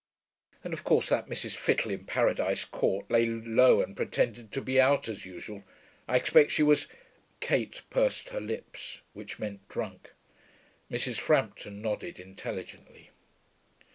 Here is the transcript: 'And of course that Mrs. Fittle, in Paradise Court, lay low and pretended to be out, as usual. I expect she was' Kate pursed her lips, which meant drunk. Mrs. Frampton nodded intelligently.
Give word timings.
'And 0.63 0.73
of 0.73 0.83
course 0.83 1.09
that 1.09 1.27
Mrs. 1.29 1.55
Fittle, 1.55 1.91
in 1.91 2.05
Paradise 2.07 2.65
Court, 2.65 3.05
lay 3.11 3.27
low 3.27 3.81
and 3.83 3.95
pretended 3.95 4.51
to 4.51 4.59
be 4.59 4.81
out, 4.81 5.07
as 5.07 5.27
usual. 5.27 5.63
I 6.07 6.15
expect 6.15 6.49
she 6.51 6.63
was' 6.63 6.87
Kate 7.49 7.83
pursed 7.91 8.29
her 8.29 8.41
lips, 8.41 9.01
which 9.13 9.37
meant 9.37 9.67
drunk. 9.69 10.13
Mrs. 10.89 11.19
Frampton 11.19 11.83
nodded 11.83 12.19
intelligently. 12.19 13.11